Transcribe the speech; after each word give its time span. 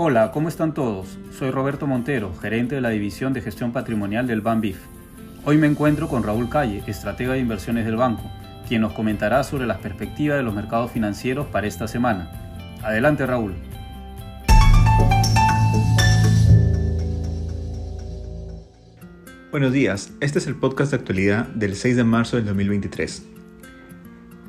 Hola, 0.00 0.30
¿cómo 0.30 0.48
están 0.48 0.74
todos? 0.74 1.18
Soy 1.36 1.50
Roberto 1.50 1.88
Montero, 1.88 2.32
gerente 2.40 2.76
de 2.76 2.80
la 2.80 2.90
División 2.90 3.32
de 3.32 3.40
Gestión 3.40 3.72
Patrimonial 3.72 4.28
del 4.28 4.40
BANBIF. 4.40 4.78
Hoy 5.44 5.58
me 5.58 5.66
encuentro 5.66 6.06
con 6.06 6.22
Raúl 6.22 6.48
Calle, 6.48 6.84
estratega 6.86 7.32
de 7.32 7.40
inversiones 7.40 7.84
del 7.84 7.96
banco, 7.96 8.22
quien 8.68 8.82
nos 8.82 8.92
comentará 8.92 9.42
sobre 9.42 9.66
las 9.66 9.78
perspectivas 9.78 10.38
de 10.38 10.44
los 10.44 10.54
mercados 10.54 10.92
financieros 10.92 11.48
para 11.48 11.66
esta 11.66 11.88
semana. 11.88 12.30
Adelante, 12.80 13.26
Raúl. 13.26 13.54
Buenos 19.50 19.72
días, 19.72 20.12
este 20.20 20.38
es 20.38 20.46
el 20.46 20.54
podcast 20.54 20.92
de 20.92 20.98
actualidad 20.98 21.48
del 21.48 21.74
6 21.74 21.96
de 21.96 22.04
marzo 22.04 22.36
del 22.36 22.46
2023. 22.46 23.37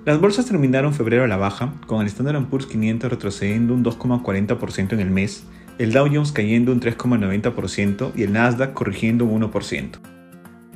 Las 0.10 0.20
bolsas 0.20 0.48
terminaron 0.48 0.96
febrero 0.96 1.24
a 1.24 1.28
la 1.28 1.38
baja, 1.38 1.72
con 1.86 2.02
el 2.02 2.08
Standard 2.08 2.44
Poor's 2.46 2.66
500 2.66 3.12
retrocediendo 3.12 3.76
un 3.76 3.86
2,40% 3.86 4.94
en 4.94 5.02
el 5.02 5.12
mes, 5.12 5.44
el 5.78 5.94
Dow 5.94 6.08
Jones 6.12 6.32
cayendo 6.32 6.72
un 6.72 6.82
3,90% 6.82 8.14
y 8.16 8.24
el 8.24 8.34
Nasdaq 8.34 8.74
corrigiendo 8.74 9.26
un 9.26 9.44
1%. 9.44 10.00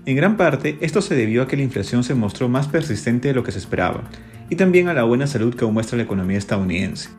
En 0.06 0.16
gran 0.16 0.38
parte, 0.38 0.78
esto 0.82 1.02
se 1.02 1.16
debió 1.16 1.42
a 1.42 1.48
que 1.48 1.58
la 1.58 1.64
inflación 1.64 2.04
se 2.04 2.14
mostró 2.14 2.48
más 2.48 2.68
persistente 2.68 3.30
de 3.30 3.34
lo 3.34 3.42
que 3.42 3.52
se 3.52 3.58
esperaba, 3.58 4.04
y 4.52 4.56
también 4.56 4.88
a 4.88 4.94
la 4.94 5.02
buena 5.02 5.26
salud 5.26 5.56
que 5.56 5.66
aún 5.66 5.74
muestra 5.74 5.98
la 5.98 6.04
economía 6.04 6.38
estadounidense. 6.38 7.10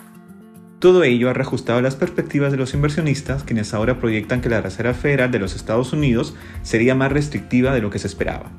Todo 0.79 1.03
ello 1.03 1.29
ha 1.29 1.33
reajustado 1.33 1.81
las 1.81 1.97
perspectivas 1.97 2.53
de 2.53 2.59
los 2.59 2.75
inversionistas, 2.75 3.43
quienes 3.43 3.75
ahora 3.75 3.99
proyectan 3.99 4.41
que 4.41 4.51
la 4.51 4.61
Reserva 4.61 4.95
Federal 4.95 5.33
de 5.33 5.41
los 5.41 5.57
Estados 5.57 5.93
Unidos 5.93 6.37
sería 6.63 6.95
más 6.95 7.11
restrictiva 7.11 7.75
de 7.75 7.81
lo 7.81 7.91
que 7.91 7.99
se 7.99 8.07
esperaba. 8.07 8.53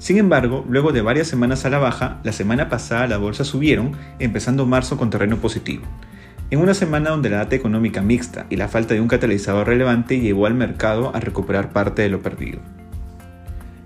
Sin 0.00 0.16
embargo, 0.16 0.64
luego 0.66 0.92
de 0.92 1.02
varias 1.02 1.28
semanas 1.28 1.66
a 1.66 1.70
la 1.70 1.78
baja, 1.78 2.20
la 2.24 2.32
semana 2.32 2.70
pasada 2.70 3.06
las 3.06 3.20
bolsas 3.20 3.48
subieron, 3.48 3.92
empezando 4.18 4.64
marzo 4.64 4.96
con 4.96 5.10
terreno 5.10 5.36
positivo. 5.36 5.84
En 6.50 6.58
una 6.58 6.72
semana 6.72 7.10
donde 7.10 7.28
la 7.28 7.36
data 7.36 7.54
económica 7.54 8.00
mixta 8.00 8.46
y 8.48 8.56
la 8.56 8.68
falta 8.68 8.94
de 8.94 9.02
un 9.02 9.08
catalizador 9.08 9.66
relevante 9.66 10.18
llevó 10.18 10.46
al 10.46 10.54
mercado 10.54 11.14
a 11.14 11.20
recuperar 11.20 11.74
parte 11.74 12.00
de 12.00 12.08
lo 12.08 12.22
perdido. 12.22 12.60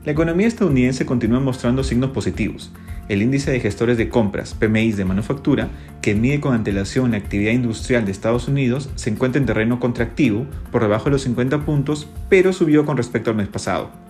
La 0.05 0.13
economía 0.13 0.47
estadounidense 0.47 1.05
continúa 1.05 1.41
mostrando 1.41 1.83
signos 1.83 2.11
positivos, 2.11 2.71
el 3.09 3.21
índice 3.21 3.51
de 3.51 3.59
gestores 3.59 3.99
de 3.99 4.09
compras, 4.09 4.55
PMI 4.55 4.93
de 4.93 5.05
manufactura, 5.05 5.69
que 6.01 6.15
mide 6.15 6.39
con 6.39 6.55
antelación 6.55 7.11
la 7.11 7.17
actividad 7.17 7.51
industrial 7.51 8.05
de 8.05 8.13
Estados 8.13 8.47
Unidos, 8.47 8.89
se 8.95 9.11
encuentra 9.11 9.41
en 9.41 9.47
terreno 9.47 9.81
contractivo, 9.81 10.47
por 10.71 10.83
debajo 10.83 11.07
de 11.07 11.13
los 11.13 11.23
50 11.23 11.65
puntos, 11.65 12.09
pero 12.29 12.53
subió 12.53 12.87
con 12.87 12.97
respecto 12.97 13.31
al 13.31 13.37
mes 13.37 13.49
pasado. 13.49 14.04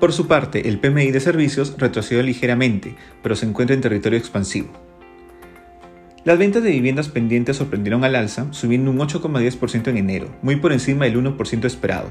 Por 0.00 0.12
su 0.12 0.26
parte, 0.26 0.68
el 0.68 0.78
PMI 0.78 1.10
de 1.10 1.20
servicios 1.20 1.74
retrocedió 1.78 2.22
ligeramente, 2.22 2.96
pero 3.22 3.34
se 3.34 3.46
encuentra 3.46 3.74
en 3.74 3.80
territorio 3.80 4.18
expansivo. 4.18 4.68
Las 6.24 6.38
ventas 6.38 6.62
de 6.62 6.70
viviendas 6.70 7.08
pendientes 7.08 7.56
sorprendieron 7.56 8.04
al 8.04 8.14
alza, 8.14 8.48
subiendo 8.52 8.90
un 8.90 8.98
8,10% 8.98 9.88
en 9.88 9.96
enero, 9.96 10.28
muy 10.42 10.56
por 10.56 10.72
encima 10.72 11.04
del 11.06 11.16
1% 11.16 11.64
esperado. 11.64 12.08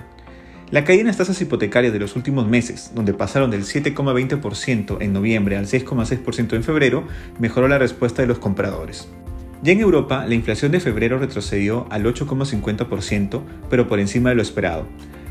La 0.72 0.83
caída 0.83 1.02
en 1.02 1.08
las 1.08 1.17
tasas 1.17 1.39
hipotecarias 1.41 1.94
de 1.94 2.00
los 2.00 2.16
últimos 2.16 2.47
meses, 2.47 2.91
donde 2.95 3.13
pasaron 3.13 3.52
del 3.52 3.66
7,20% 3.66 4.97
en 5.02 5.13
noviembre 5.13 5.58
al 5.58 5.67
6,6% 5.67 6.56
en 6.56 6.63
febrero, 6.63 7.08
mejoró 7.39 7.67
la 7.67 7.78
respuesta 7.78 8.23
de 8.23 8.28
los 8.28 8.39
compradores. 8.39 9.08
Ya 9.61 9.73
en 9.73 9.80
Europa, 9.80 10.25
la 10.28 10.33
inflación 10.33 10.72
de 10.72 10.80
febrero 10.80 11.19
retrocedió 11.19 11.86
al 11.91 12.06
8,50%, 12.06 13.41
pero 13.69 13.88
por 13.88 14.00
encima 14.00 14.30
de 14.30 14.36
lo 14.36 14.41
esperado. 14.41 14.88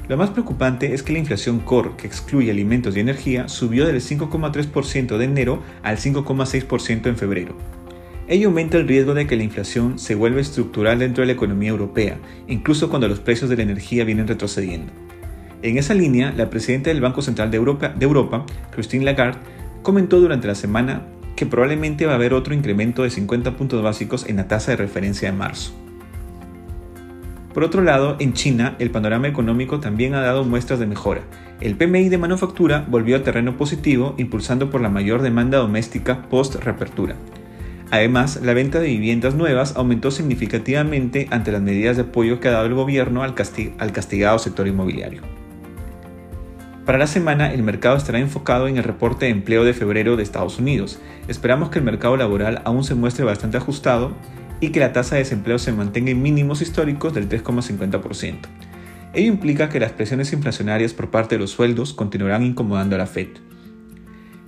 Lo 0.06 0.18
más 0.18 0.30
preocupante 0.30 0.92
es 0.92 1.02
que 1.02 1.14
la 1.14 1.18
inflación 1.18 1.60
core, 1.60 1.92
que 1.96 2.06
excluye 2.06 2.50
alimentos 2.50 2.94
y 2.94 3.00
energía, 3.00 3.48
subió 3.48 3.86
del 3.86 4.02
5,3% 4.02 5.16
de 5.16 5.24
enero 5.24 5.62
al 5.82 5.96
5,6% 5.96 7.06
en 7.06 7.16
febrero. 7.16 7.56
Ello 8.28 8.48
aumenta 8.48 8.76
el 8.76 8.86
riesgo 8.86 9.14
de 9.14 9.26
que 9.26 9.36
la 9.36 9.44
inflación 9.44 9.98
se 9.98 10.14
vuelva 10.14 10.40
estructural 10.40 10.98
dentro 10.98 11.22
de 11.22 11.26
la 11.26 11.32
economía 11.32 11.70
europea, 11.70 12.18
incluso 12.48 12.90
cuando 12.90 13.08
los 13.08 13.20
precios 13.20 13.48
de 13.48 13.56
la 13.56 13.62
energía 13.62 14.04
vienen 14.04 14.28
retrocediendo. 14.28 14.92
En 15.62 15.78
esa 15.78 15.94
línea, 15.94 16.34
la 16.36 16.50
presidenta 16.50 16.90
del 16.90 17.00
Banco 17.00 17.22
Central 17.22 17.50
de 17.50 17.56
Europa, 17.56 18.46
Christine 18.72 19.06
Lagarde, 19.06 19.40
comentó 19.82 20.20
durante 20.20 20.46
la 20.46 20.54
semana 20.54 21.06
que 21.36 21.46
probablemente 21.46 22.04
va 22.04 22.12
a 22.12 22.16
haber 22.16 22.34
otro 22.34 22.54
incremento 22.54 23.02
de 23.02 23.10
50 23.10 23.56
puntos 23.56 23.82
básicos 23.82 24.26
en 24.28 24.36
la 24.36 24.48
tasa 24.48 24.72
de 24.72 24.76
referencia 24.76 25.30
de 25.30 25.36
marzo. 25.36 25.83
Por 27.54 27.62
otro 27.62 27.82
lado, 27.82 28.16
en 28.18 28.32
China, 28.32 28.74
el 28.80 28.90
panorama 28.90 29.28
económico 29.28 29.78
también 29.78 30.14
ha 30.14 30.20
dado 30.20 30.42
muestras 30.42 30.80
de 30.80 30.86
mejora. 30.86 31.20
El 31.60 31.76
PMI 31.76 32.08
de 32.08 32.18
manufactura 32.18 32.84
volvió 32.88 33.16
a 33.16 33.22
terreno 33.22 33.56
positivo, 33.56 34.16
impulsando 34.18 34.70
por 34.70 34.80
la 34.80 34.88
mayor 34.88 35.22
demanda 35.22 35.58
doméstica 35.58 36.22
post-reapertura. 36.28 37.14
Además, 37.92 38.40
la 38.42 38.54
venta 38.54 38.80
de 38.80 38.88
viviendas 38.88 39.36
nuevas 39.36 39.76
aumentó 39.76 40.10
significativamente 40.10 41.28
ante 41.30 41.52
las 41.52 41.62
medidas 41.62 41.96
de 41.96 42.02
apoyo 42.02 42.40
que 42.40 42.48
ha 42.48 42.52
dado 42.52 42.66
el 42.66 42.74
gobierno 42.74 43.22
al, 43.22 43.34
al 43.78 43.92
castigado 43.92 44.38
sector 44.40 44.66
inmobiliario. 44.66 45.22
Para 46.84 46.98
la 46.98 47.06
semana, 47.06 47.54
el 47.54 47.62
mercado 47.62 47.96
estará 47.96 48.18
enfocado 48.18 48.66
en 48.66 48.78
el 48.78 48.84
reporte 48.84 49.26
de 49.26 49.30
empleo 49.30 49.64
de 49.64 49.74
febrero 49.74 50.16
de 50.16 50.24
Estados 50.24 50.58
Unidos. 50.58 51.00
Esperamos 51.28 51.70
que 51.70 51.78
el 51.78 51.84
mercado 51.84 52.16
laboral 52.16 52.62
aún 52.64 52.82
se 52.82 52.96
muestre 52.96 53.24
bastante 53.24 53.58
ajustado 53.58 54.10
y 54.60 54.70
que 54.70 54.80
la 54.80 54.92
tasa 54.92 55.16
de 55.16 55.22
desempleo 55.22 55.58
se 55.58 55.72
mantenga 55.72 56.10
en 56.10 56.22
mínimos 56.22 56.62
históricos 56.62 57.14
del 57.14 57.28
3,50%. 57.28 58.36
Ello 59.14 59.28
implica 59.32 59.68
que 59.68 59.80
las 59.80 59.92
presiones 59.92 60.32
inflacionarias 60.32 60.92
por 60.92 61.10
parte 61.10 61.36
de 61.36 61.40
los 61.40 61.50
sueldos 61.50 61.94
continuarán 61.94 62.42
incomodando 62.42 62.96
a 62.96 62.98
la 62.98 63.06
Fed. 63.06 63.28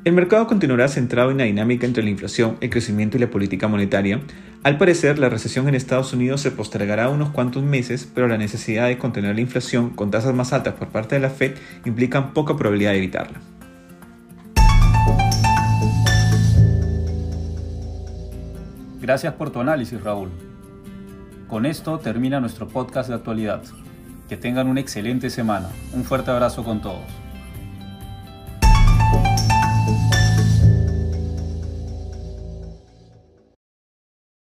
El 0.05 0.13
mercado 0.13 0.47
continuará 0.47 0.87
centrado 0.89 1.33
en 1.33 1.39
la 1.39 1.45
dinámica 1.45 1.87
entre 1.87 2.03
la 2.03 2.11
inflación, 2.11 2.57
el 2.61 2.71
crecimiento 2.71 3.17
y 3.17 3.21
la 3.21 3.31
política 3.31 3.67
monetaria. 3.67 4.21
Al 4.63 4.79
parecer, 4.79 5.19
la 5.19 5.29
recesión 5.29 5.69
en 5.69 5.75
Estados 5.75 6.13
Unidos 6.13 6.41
se 6.41 6.53
postergará 6.53 7.09
unos 7.09 7.31
cuantos 7.31 7.65
meses, 7.65 8.09
pero 8.15 8.29
la 8.29 8.39
necesidad 8.39 8.87
de 8.87 8.99
contener 8.99 9.35
la 9.35 9.41
inflación 9.41 9.91
con 9.91 10.13
tasas 10.13 10.35
más 10.35 10.53
altas 10.53 10.75
por 10.75 10.89
parte 10.89 11.17
de 11.17 11.23
la 11.23 11.31
Fed 11.31 11.57
implica 11.85 12.33
poca 12.33 12.57
probabilidad 12.57 12.93
de 12.93 12.99
evitarla. 12.99 13.41
Gracias 19.07 19.35
por 19.35 19.51
tu 19.51 19.61
análisis, 19.61 20.03
Raúl. 20.03 20.31
Con 21.47 21.65
esto 21.65 22.01
termina 22.01 22.41
nuestro 22.41 22.67
podcast 22.67 23.09
de 23.09 23.15
actualidad. 23.15 23.63
Que 24.29 24.37
tengan 24.37 24.67
una 24.67 24.81
excelente 24.81 25.31
semana. 25.31 25.69
Un 25.93 26.03
fuerte 26.03 26.33
abrazo 26.33 26.65
con 26.65 26.81
todos. 26.81 27.05